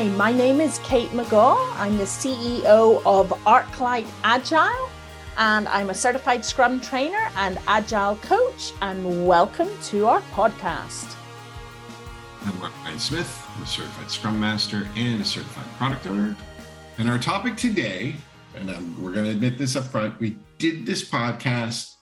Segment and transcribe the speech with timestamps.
[0.00, 1.58] Hi, my name is Kate Megaw.
[1.76, 4.88] I'm the CEO of ArcLight Agile,
[5.36, 8.72] and I'm a certified Scrum trainer and Agile coach.
[8.80, 11.14] And welcome to our podcast.
[12.46, 16.34] I'm Ryan Smith, I'm a certified Scrum Master and a certified product owner.
[16.96, 18.14] And our topic today,
[18.56, 21.96] and um, we're going to admit this up front, we did this podcast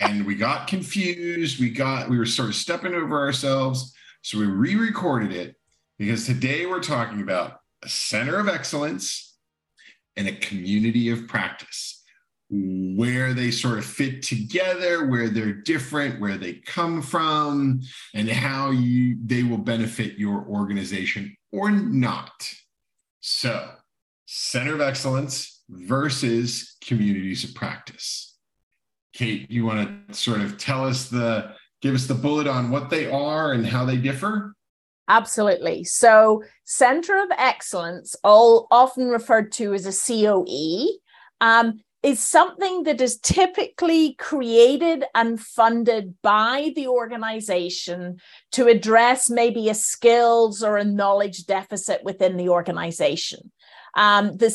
[0.00, 1.60] and we got confused.
[1.60, 3.94] We got, we were sort of stepping over ourselves.
[4.22, 5.54] So we re recorded it
[5.98, 9.36] because today we're talking about a center of excellence
[10.16, 12.02] and a community of practice.
[12.50, 17.82] Where they sort of fit together where they're different where they come from
[18.14, 22.50] and how you they will benefit your organization or not.
[23.20, 23.70] So
[24.24, 28.34] center of excellence versus communities of practice.
[29.12, 31.52] Kate you want to sort of tell us the
[31.82, 34.54] give us the bullet on what they are and how they differ
[35.08, 35.84] Absolutely.
[35.84, 40.86] So, Center of Excellence, all often referred to as a COE,
[41.40, 48.18] um, is something that is typically created and funded by the organization
[48.52, 53.50] to address maybe a skills or a knowledge deficit within the organization.
[53.96, 54.48] Um, the,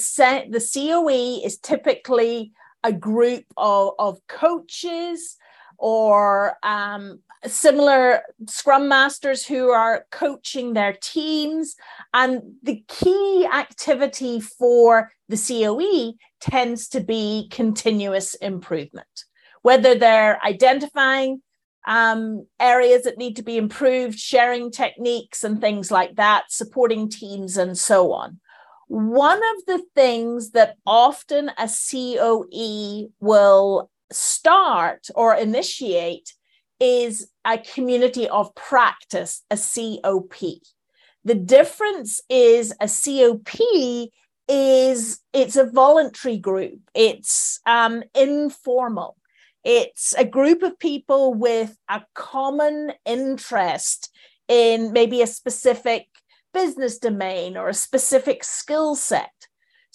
[0.49, 5.35] the COE is typically a group of, of coaches
[5.77, 11.75] or um, similar scrum masters who are coaching their teams.
[12.13, 19.25] And the key activity for the COE tends to be continuous improvement,
[19.61, 21.41] whether they're identifying
[21.85, 27.57] um, areas that need to be improved, sharing techniques and things like that, supporting teams,
[27.57, 28.39] and so on.
[28.87, 36.33] One of the things that often a COE will start or initiate
[36.79, 40.35] is a community of practice, a COP.
[41.25, 44.09] The difference is a COP
[44.49, 46.79] is it's a voluntary group.
[46.93, 49.15] It's um, informal.
[49.63, 54.09] It's a group of people with a common interest
[54.49, 56.07] in maybe a specific
[56.53, 59.31] business domain or a specific skill set.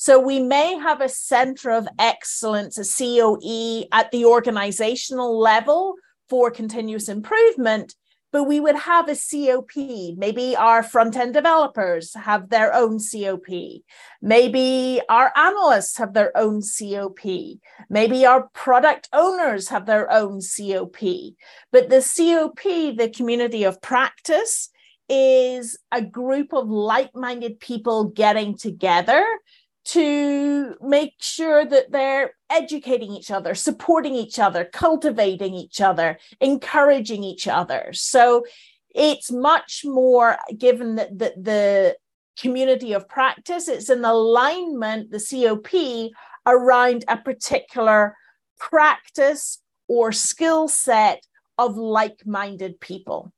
[0.01, 5.97] So we may have a center of excellence, a COE at the organizational level
[6.29, 7.97] for continuous improvement,
[8.31, 10.17] but we would have a COP.
[10.17, 13.49] Maybe our front end developers have their own COP.
[14.23, 17.59] Maybe our analysts have their own COP.
[17.91, 21.01] Maybe our product owners have their own COP.
[21.73, 24.69] But the COP, the community of practice,
[25.09, 29.27] is a group of like minded people getting together
[29.89, 37.25] to make sure that they're educating each other, supporting each other, cultivating each other, encouraging
[37.25, 37.89] each other.
[37.95, 38.45] So
[38.95, 41.97] it's much more given that the, the
[42.39, 46.13] community of practice, it's an alignment, the COP,
[46.47, 48.15] around a particular
[48.59, 51.25] practice or skill set
[51.57, 53.33] of like minded people.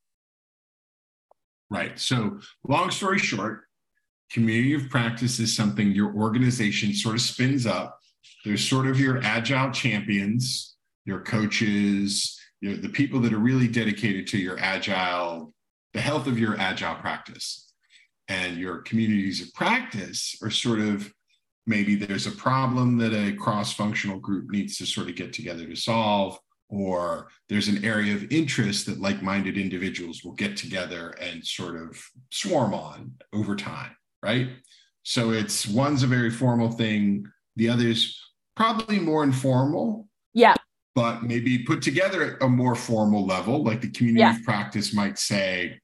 [1.70, 1.96] Right.
[1.96, 3.68] So, long story short,
[4.30, 7.98] community of practice is something your organization sort of spins up.
[8.44, 14.38] There's sort of your agile champions, your coaches, the people that are really dedicated to
[14.38, 15.52] your agile,
[15.92, 17.72] the health of your agile practice.
[18.28, 21.12] And your communities of practice are sort of
[21.66, 25.66] maybe there's a problem that a cross functional group needs to sort of get together
[25.66, 26.38] to solve
[26.68, 31.76] or there's an area of interest that like minded individuals will get together and sort
[31.76, 33.90] of swarm on over time
[34.22, 34.48] right?
[35.02, 37.26] So it's one's a very formal thing,
[37.56, 38.20] the other's
[38.56, 40.08] probably more informal.
[40.34, 40.54] Yeah.
[40.94, 44.36] But maybe put together at a more formal level, like the community yeah.
[44.36, 45.78] of practice might say,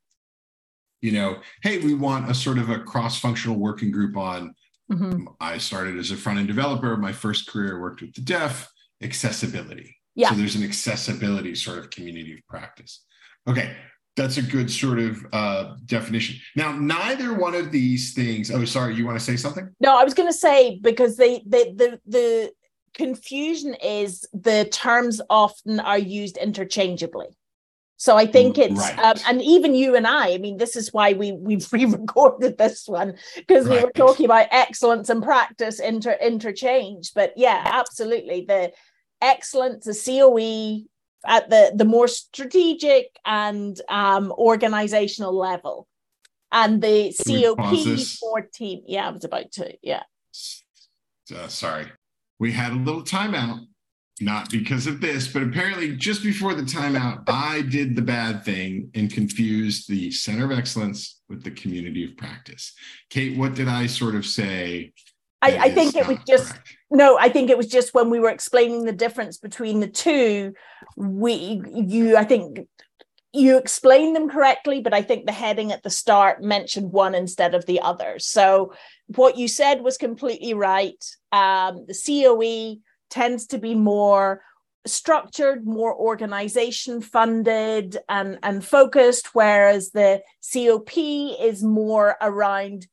[1.00, 4.54] you know, hey, we want a sort of a cross-functional working group on.
[4.90, 5.26] Mm-hmm.
[5.40, 6.96] I started as a front-end developer.
[6.96, 8.68] My first career worked with the deaf,
[9.02, 9.96] accessibility.
[10.14, 10.30] Yeah.
[10.30, 13.04] So there's an accessibility sort of community of practice.
[13.48, 13.76] Okay,
[14.16, 16.36] that's a good sort of uh, definition.
[16.56, 18.50] Now, neither one of these things.
[18.50, 19.70] Oh, sorry, you want to say something?
[19.78, 22.52] No, I was going to say because they, they the the
[22.94, 27.26] confusion is the terms often are used interchangeably.
[27.98, 28.98] So I think it's right.
[28.98, 30.32] um, and even you and I.
[30.32, 33.78] I mean, this is why we we've re-recorded this one because right.
[33.78, 37.12] we were talking about excellence and practice inter interchange.
[37.14, 38.72] But yeah, absolutely, the
[39.20, 40.86] excellence, the COE
[41.24, 45.86] at the the more strategic and um, organizational level
[46.52, 47.12] and the
[47.56, 47.74] cop
[48.18, 50.02] for team yeah i was about to yeah
[51.34, 51.86] uh, sorry
[52.38, 53.66] we had a little timeout
[54.20, 58.90] not because of this, but apparently just before the timeout, I did the bad thing
[58.94, 62.72] and confused the center of excellence with the community of practice.
[63.10, 64.92] Kate, what did I sort of say?
[65.42, 66.54] I, I think it was just
[66.90, 70.54] no, I think it was just when we were explaining the difference between the two,
[70.96, 72.66] we you I think
[73.32, 77.54] you explained them correctly, but I think the heading at the start mentioned one instead
[77.54, 78.18] of the other.
[78.18, 78.72] So
[79.08, 81.04] what you said was completely right.
[81.32, 82.80] Um, the COE
[83.10, 84.42] tends to be more
[84.86, 90.22] structured, more organization funded and, and focused, whereas the
[90.52, 92.86] COP is more around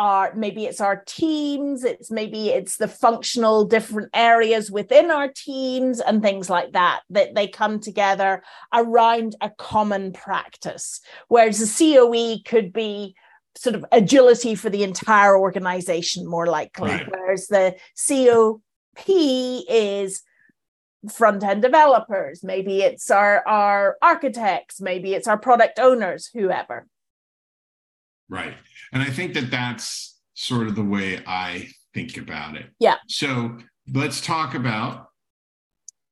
[0.00, 6.00] our maybe it's our teams, it's maybe it's the functional different areas within our teams
[6.00, 8.42] and things like that, that they come together
[8.72, 11.02] around a common practice.
[11.28, 13.14] Whereas the COE could be
[13.54, 17.06] sort of agility for the entire organization more likely, right.
[17.10, 17.76] whereas the
[18.08, 18.60] cop
[19.68, 20.22] is
[21.12, 26.86] front end developers, maybe it's our, our architects, maybe it's our product owners, whoever.
[28.30, 28.54] Right.
[28.92, 32.66] And I think that that's sort of the way I think about it.
[32.78, 32.96] Yeah.
[33.08, 33.58] So
[33.92, 35.08] let's talk about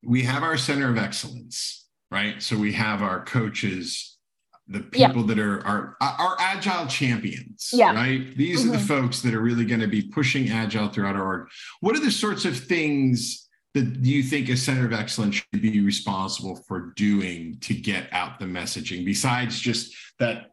[0.04, 2.42] we have our center of excellence, right?
[2.42, 4.18] So we have our coaches
[4.68, 5.26] the people yeah.
[5.26, 7.92] that are our our agile champions yeah.
[7.94, 8.68] right these mm-hmm.
[8.68, 8.86] are the mm-hmm.
[8.86, 11.48] folks that are really going to be pushing agile throughout our org
[11.80, 15.80] what are the sorts of things that you think a center of excellence should be
[15.80, 20.50] responsible for doing to get out the messaging besides just that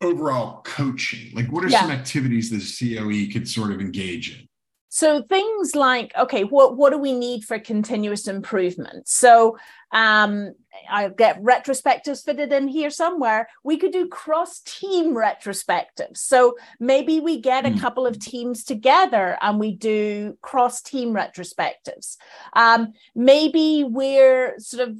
[0.00, 1.32] overall coaching?
[1.34, 1.82] Like what are yeah.
[1.82, 4.48] some activities the coe could sort of engage in?
[4.90, 9.06] So things like okay what what do we need for continuous improvement?
[9.06, 9.58] So
[9.92, 10.54] um
[10.90, 13.48] i get retrospectives fitted in here somewhere.
[13.64, 16.18] We could do cross team retrospectives.
[16.18, 17.78] So maybe we get a hmm.
[17.78, 22.16] couple of teams together and we do cross team retrospectives.
[22.54, 24.96] Um maybe we're sort of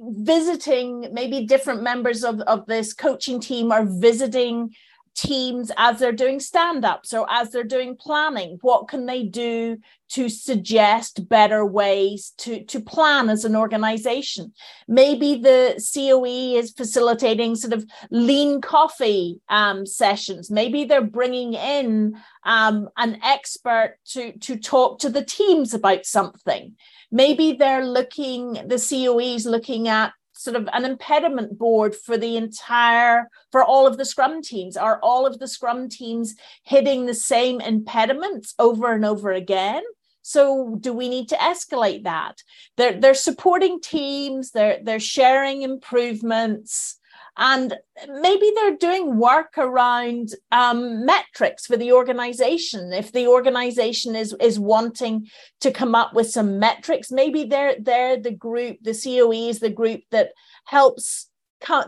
[0.00, 4.74] visiting maybe different members of, of this coaching team are visiting
[5.14, 9.78] teams as they're doing stand-ups or as they're doing planning what can they do
[10.08, 14.52] to suggest better ways to to plan as an organization?
[14.86, 20.50] Maybe the coe is facilitating sort of lean coffee um, sessions.
[20.50, 22.14] Maybe they're bringing in
[22.44, 26.76] um, an expert to to talk to the teams about something.
[27.10, 30.12] Maybe they're looking the coe is looking at
[30.42, 34.76] sort of an impediment board for the entire for all of the scrum teams.
[34.76, 36.34] Are all of the scrum teams
[36.64, 39.82] hitting the same impediments over and over again?
[40.22, 42.42] So do we need to escalate that?
[42.76, 44.52] They're they're supporting teams.
[44.52, 46.98] They're they're sharing improvements
[47.36, 47.74] and
[48.20, 52.92] maybe they're doing work around um, metrics for the organization.
[52.92, 55.28] If the organization is is wanting
[55.60, 59.70] to come up with some metrics maybe they're they're the group the coe is the
[59.70, 60.30] group that
[60.66, 61.28] helps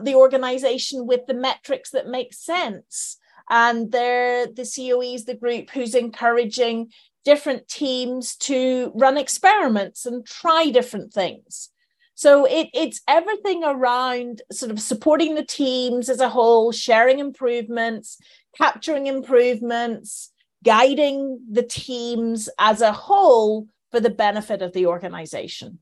[0.03, 3.19] the organization with the metrics that make sense.
[3.51, 6.91] And they're the coe is the group who's encouraging
[7.25, 11.71] different teams to run experiments and try different things
[12.15, 18.19] so it, it's everything around sort of supporting the teams as a whole, sharing improvements,
[18.57, 20.31] capturing improvements,
[20.63, 25.81] guiding the teams as a whole for the benefit of the organization.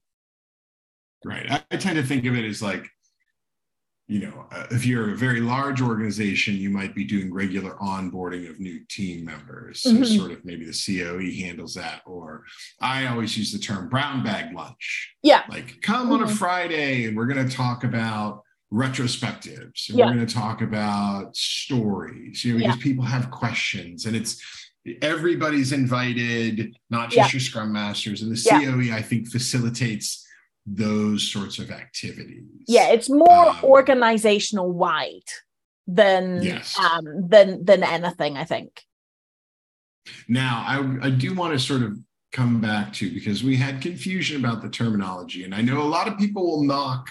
[1.24, 1.50] Right.
[1.50, 2.88] I, I tend to think of it as like
[4.12, 8.50] you know, uh, if you're a very large organization, you might be doing regular onboarding
[8.50, 9.80] of new team members.
[9.80, 10.04] So mm-hmm.
[10.04, 12.02] sort of maybe the COE handles that.
[12.04, 12.44] Or
[12.78, 15.14] I always use the term brown bag lunch.
[15.22, 15.44] Yeah.
[15.48, 16.12] Like come mm-hmm.
[16.12, 16.34] on a mm-hmm.
[16.34, 19.88] Friday and we're going to talk about retrospectives.
[19.88, 20.04] And yeah.
[20.04, 22.82] We're going to talk about stories, you know, because yeah.
[22.82, 24.42] people have questions and it's
[25.00, 27.32] everybody's invited, not just yeah.
[27.32, 28.20] your scrum masters.
[28.20, 30.22] And the COE, I think, facilitates
[30.66, 32.44] those sorts of activities.
[32.66, 35.28] Yeah, it's more um, organizational wide
[35.86, 36.78] than yes.
[36.78, 38.36] um, than than anything.
[38.36, 38.82] I think.
[40.28, 41.98] Now, I I do want to sort of
[42.32, 46.08] come back to because we had confusion about the terminology, and I know a lot
[46.08, 47.08] of people will knock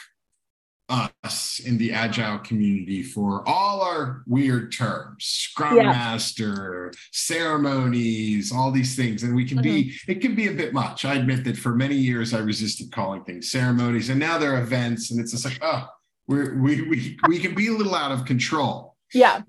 [0.92, 5.84] us in the agile community for all our weird terms scrum yeah.
[5.84, 9.24] master ceremonies all these things.
[9.24, 9.64] And we can mm-hmm.
[9.64, 11.06] be it can be a bit much.
[11.06, 15.12] I admit that for many years i resisted calling things ceremonies and now they're events
[15.12, 15.88] and it's just like oh
[16.28, 18.96] we're, we we we can be a little out of control.
[19.14, 19.42] Yeah.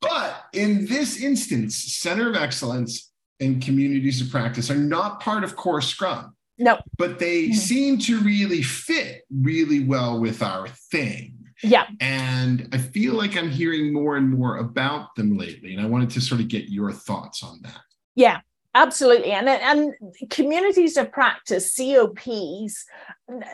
[0.00, 5.56] But in this instance center of excellence and communities of practice are not part of
[5.56, 6.80] core scrum no.
[6.96, 7.54] But they mm-hmm.
[7.54, 11.34] seem to really fit really well with our thing.
[11.62, 11.86] Yeah.
[12.00, 15.74] And I feel like I'm hearing more and more about them lately.
[15.74, 17.80] And I wanted to sort of get your thoughts on that.
[18.14, 18.40] Yeah.
[18.74, 19.32] Absolutely.
[19.32, 19.94] And, and
[20.28, 22.84] communities of practice, COPs,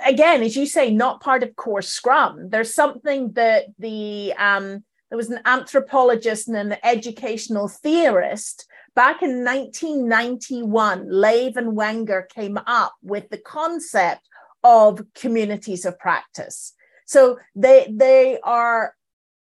[0.05, 2.51] again, as you say, not part of core Scrum.
[2.51, 9.45] There's something that the um, there was an anthropologist and an educational theorist back in
[9.45, 11.07] 1991.
[11.11, 14.29] Lave and Wenger came up with the concept
[14.65, 16.75] of communities of practice.
[17.07, 18.95] So they they are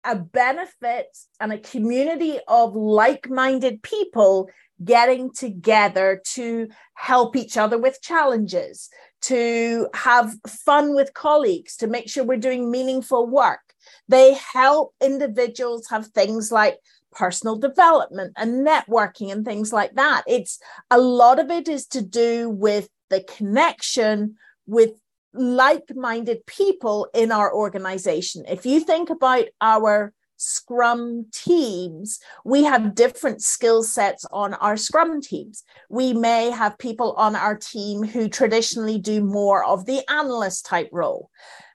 [0.04, 1.06] a benefit
[1.40, 4.50] and a community of like-minded people
[4.84, 8.90] getting together to help each other with challenges,
[9.22, 13.60] to have fun with colleagues, to make sure we're doing meaningful work.
[14.08, 16.78] They help individuals have things like
[17.14, 20.22] personal development and networking and things like that.
[20.26, 20.58] It's
[20.90, 24.92] a lot of it is to do with the connection with
[25.32, 28.44] like minded people in our organization.
[28.48, 35.20] If you think about our Scrum teams, we have different skill sets on our Scrum
[35.20, 35.62] teams.
[35.88, 40.88] We may have people on our team who traditionally do more of the analyst type
[40.92, 41.30] role.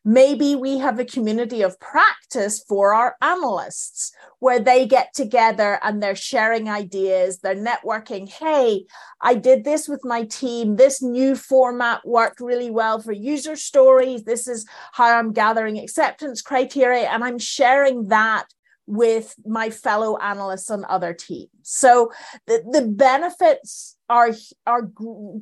[0.06, 6.02] Maybe we have a community of practice for our analysts where they get together and
[6.02, 8.30] they're sharing ideas, they're networking.
[8.30, 8.86] Hey,
[9.22, 10.78] I did this with my team.
[10.78, 14.24] This new format worked really well for user stories.
[14.24, 18.46] This is how I'm gathering acceptance criteria, and I'm sharing that
[18.90, 21.52] with my fellow analysts on other teams.
[21.62, 22.12] So
[22.48, 24.32] the, the benefits are,
[24.66, 24.90] are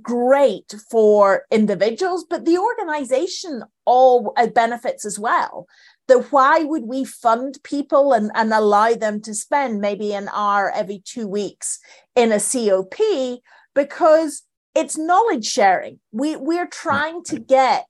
[0.02, 5.66] great for individuals, but the organization all uh, benefits as well.
[6.08, 10.70] The why would we fund people and, and allow them to spend maybe an hour
[10.70, 11.80] every two weeks
[12.18, 13.40] in a COP?
[13.74, 14.44] Because
[14.76, 16.00] it's knowledge sharing.
[16.12, 17.88] We, we're trying to get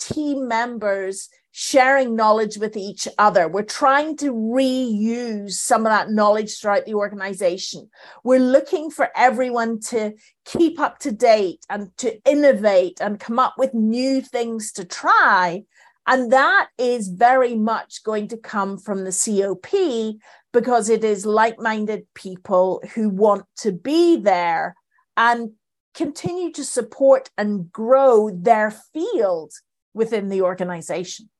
[0.00, 3.48] team members sharing knowledge with each other.
[3.48, 7.88] We're trying to reuse some of that knowledge throughout the organization.
[8.22, 10.12] We're looking for everyone to
[10.44, 15.62] keep up to date and to innovate and come up with new things to try.
[16.06, 20.20] And that is very much going to come from the COP
[20.52, 24.76] because it is like minded people who want to be there
[25.16, 25.52] and
[25.94, 29.52] continue to support and grow their field
[29.94, 31.30] within the organization.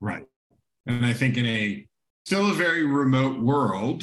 [0.00, 0.24] Right.
[0.86, 1.86] And I think in a
[2.24, 4.02] still a very remote world,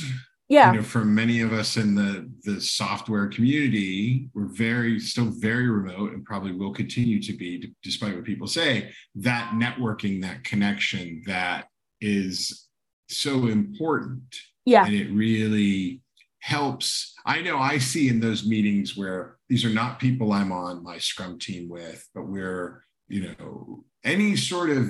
[0.50, 5.32] yeah, you know, for many of us in the the software community, we're very still
[5.32, 8.92] very remote and probably will continue to be, despite what people say.
[9.16, 11.68] That networking, that connection, that
[12.02, 12.68] is
[13.10, 14.24] so important.
[14.66, 16.02] Yeah, and it really
[16.40, 17.14] helps.
[17.26, 20.98] I know I see in those meetings where these are not people I'm on my
[20.98, 24.90] Scrum team with, but we're you know any sort of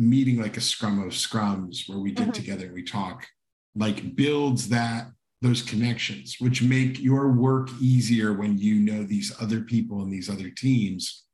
[0.00, 2.32] meeting like a scrum of scrums where we get mm-hmm.
[2.32, 3.26] together and we talk
[3.76, 5.08] like builds that
[5.42, 10.30] those connections which make your work easier when you know these other people and these
[10.30, 11.24] other teams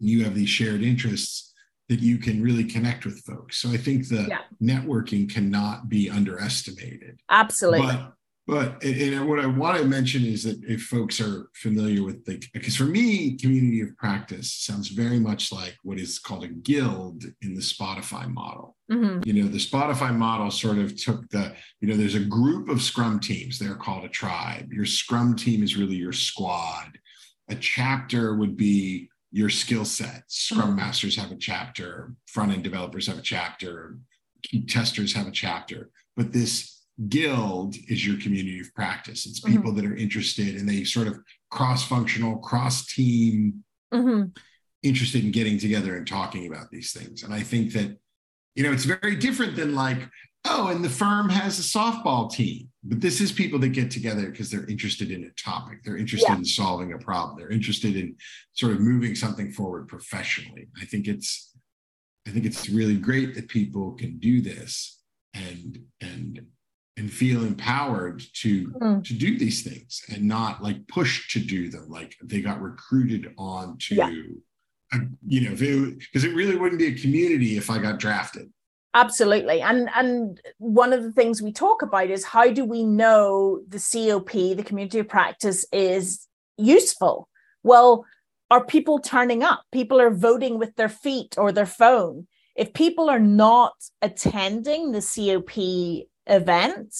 [0.00, 1.54] you have these shared interests
[1.88, 4.40] that you can really connect with folks so i think the yeah.
[4.60, 8.14] networking cannot be underestimated absolutely but
[8.46, 12.40] but and what I want to mention is that if folks are familiar with the,
[12.52, 17.24] because for me, community of practice sounds very much like what is called a guild
[17.42, 18.76] in the Spotify model.
[18.90, 19.28] Mm-hmm.
[19.28, 22.82] You know, the Spotify model sort of took the, you know, there's a group of
[22.82, 23.58] Scrum teams.
[23.58, 24.72] They're called a tribe.
[24.72, 26.98] Your Scrum team is really your squad.
[27.50, 30.22] A chapter would be your skill set.
[30.28, 30.76] Scrum mm-hmm.
[30.76, 32.14] masters have a chapter.
[32.28, 33.98] Front end developers have a chapter.
[34.68, 35.90] Testers have a chapter.
[36.16, 36.75] But this
[37.08, 39.26] guild is your community of practice.
[39.26, 39.56] It's mm-hmm.
[39.56, 39.80] people mm-hmm.
[39.80, 41.18] that are interested and they sort of
[41.50, 44.28] cross functional, cross team, mm-hmm.
[44.82, 47.22] interested in getting together and talking about these things.
[47.22, 47.96] And I think that,
[48.54, 49.98] you know, it's very different than like,
[50.46, 52.68] oh, and the firm has a softball team.
[52.84, 55.82] But this is people that get together because they're interested in a topic.
[55.82, 56.36] They're interested yeah.
[56.36, 57.36] in solving a problem.
[57.36, 58.16] They're interested in
[58.54, 60.68] sort of moving something forward professionally.
[60.80, 61.52] I think it's
[62.26, 65.00] I think it's really great that people can do this
[65.34, 66.40] and and
[66.96, 69.04] and feel empowered to mm.
[69.04, 71.88] to do these things and not like pushed to do them.
[71.88, 74.10] Like they got recruited on to yeah.
[74.94, 78.50] uh, you know because it, it really wouldn't be a community if i got drafted.
[78.94, 79.60] Absolutely.
[79.60, 83.78] And and one of the things we talk about is how do we know the
[83.78, 86.26] cop the community of practice is
[86.56, 87.28] useful?
[87.62, 88.06] Well
[88.50, 89.64] are people turning up?
[89.72, 92.28] People are voting with their feet or their phone.
[92.54, 96.94] If people are not attending the cop event,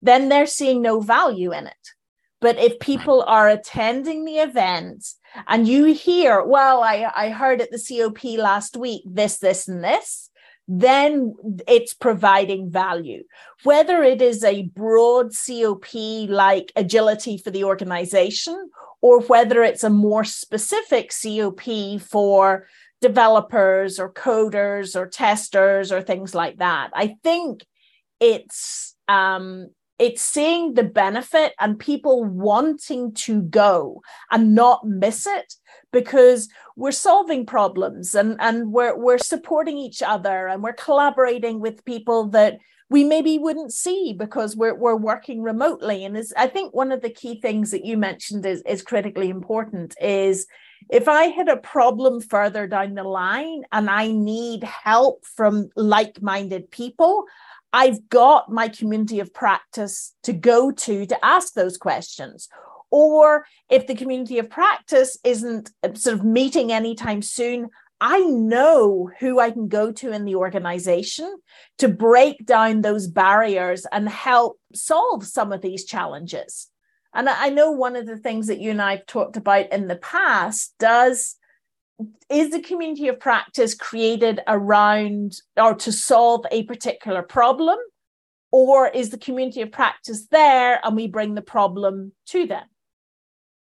[0.00, 1.88] then they're seeing no value in it.
[2.40, 5.06] But if people are attending the event
[5.46, 9.82] and you hear, well, I, I heard at the COP last week this, this, and
[9.82, 10.28] this,
[10.66, 11.34] then
[11.68, 13.22] it's providing value.
[13.62, 15.94] Whether it is a broad COP
[16.28, 22.66] like agility for the organization, or whether it's a more specific COP for
[23.00, 26.90] developers or coders or testers or things like that.
[26.94, 27.66] I think
[28.22, 35.54] it's um, it's seeing the benefit and people wanting to go and not miss it
[35.92, 41.84] because we're solving problems and, and we're, we're supporting each other and we're collaborating with
[41.84, 42.58] people that
[42.90, 46.04] we maybe wouldn't see because we're, we're working remotely.
[46.04, 49.30] And is, I think one of the key things that you mentioned is, is critically
[49.30, 50.46] important is
[50.90, 56.70] if I had a problem further down the line and I need help from like-minded
[56.70, 57.24] people,
[57.72, 62.48] I've got my community of practice to go to to ask those questions.
[62.90, 69.10] Or if the community of practice isn't uh, sort of meeting anytime soon, I know
[69.20, 71.36] who I can go to in the organization
[71.78, 76.68] to break down those barriers and help solve some of these challenges.
[77.14, 79.86] And I know one of the things that you and I have talked about in
[79.86, 81.36] the past does
[82.28, 87.78] is the community of practice created around or to solve a particular problem?
[88.50, 92.64] Or is the community of practice there and we bring the problem to them?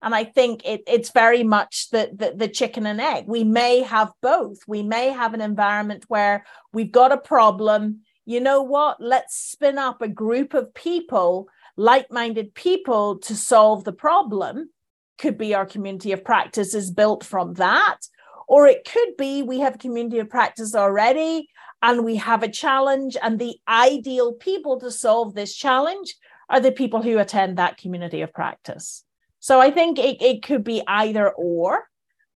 [0.02, 3.26] And i think it, it's very much the, the, the chicken and egg.
[3.28, 4.60] We may have both.
[4.68, 8.02] We may have an environment where we've got a problem.
[8.26, 8.98] You know what?
[9.00, 14.70] Let's spin up a group of people like-minded people to solve the problem.
[15.18, 18.02] Could be our community of practice is built from that
[18.48, 21.50] or it could be we have a community of practice already
[21.82, 26.16] and we have a challenge, and the ideal people to solve this challenge
[26.50, 29.04] are the people who attend that community of practice.
[29.40, 31.84] So I think it, it could be either or,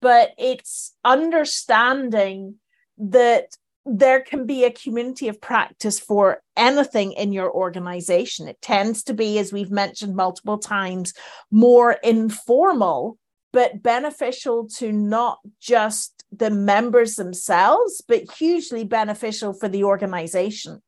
[0.01, 2.55] but it's understanding
[2.97, 8.49] that there can be a community of practice for anything in your organization.
[8.49, 11.13] It tends to be, as we've mentioned multiple times,
[11.49, 13.17] more informal
[13.57, 20.79] but beneficial to not just the members themselves, but hugely beneficial for the organization.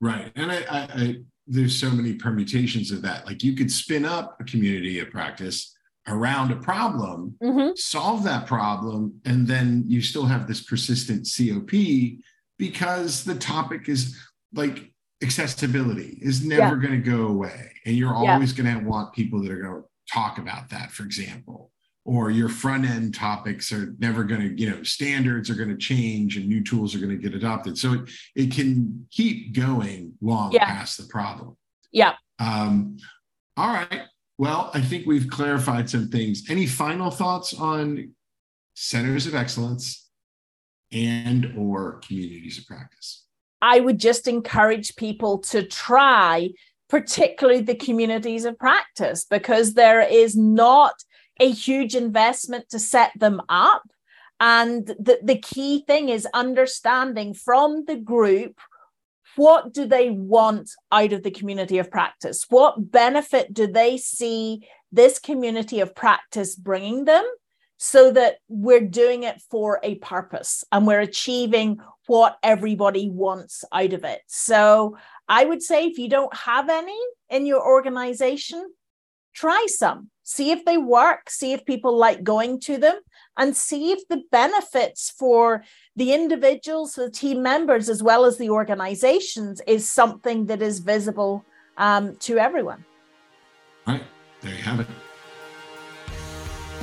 [0.00, 0.32] Right.
[0.34, 1.14] And I, I, I,
[1.46, 3.24] there's so many permutations of that.
[3.24, 5.72] Like you could spin up a community of practice
[6.08, 7.76] around a problem, mm-hmm.
[7.76, 12.18] solve that problem, and then you still have this persistent COP
[12.58, 14.18] because the topic is
[14.52, 16.82] like accessibility is never yeah.
[16.82, 17.70] going to go away.
[17.86, 18.64] And you're always yeah.
[18.64, 21.70] going to want people that are going to talk about that, for example
[22.08, 25.76] or your front end topics are never going to you know standards are going to
[25.76, 27.76] change and new tools are going to get adopted.
[27.76, 28.00] So it,
[28.34, 30.64] it can keep going long yeah.
[30.64, 31.58] past the problem.
[31.92, 32.14] Yeah.
[32.38, 32.96] Um,
[33.56, 34.02] all right.
[34.38, 36.48] Well i think we've clarified some things.
[36.48, 38.14] Any final thoughts on
[38.74, 40.08] centers of excellence
[40.90, 43.26] and or communities of practice?
[43.60, 46.50] I would just encourage people to try
[46.88, 50.94] particularly the communities of practice because there is not
[51.40, 53.82] a huge investment to set them up.
[54.40, 58.60] And the, the key thing is understanding from the group
[59.36, 62.46] what do they want out of the community of practice?
[62.48, 67.24] What benefit do they see this community of practice bringing them
[67.76, 73.92] so that we're doing it for a purpose and we're achieving what everybody wants out
[73.92, 74.22] of it?
[74.26, 74.96] So
[75.28, 76.98] I would say if you don't have any
[77.30, 78.66] in your organization,
[79.40, 83.00] try some see if they work, see if people like going to them,
[83.38, 85.64] and see if the benefits for
[85.96, 91.46] the individuals, the team members, as well as the organizations is something that is visible
[91.78, 92.84] um, to everyone.
[93.86, 94.02] All right,
[94.42, 94.86] there you have it.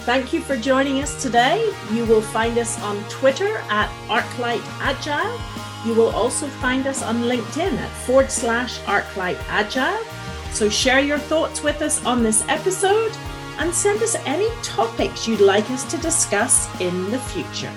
[0.10, 1.72] Thank you for joining us today.
[1.92, 5.40] You will find us on Twitter at ArcLight Agile.
[5.86, 10.15] You will also find us on LinkedIn at forward slash ArcLight Agile.
[10.56, 13.12] So share your thoughts with us on this episode
[13.58, 17.74] and send us any topics you'd like us to discuss in the future.